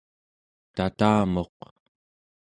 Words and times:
tatamuq 0.75 1.59